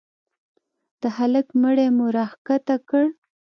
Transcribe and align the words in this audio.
د 1.01 1.03
هلك 1.17 1.47
مړى 1.61 1.87
مو 1.97 2.05
راکښته 2.17 2.75
کړ. 2.89 3.03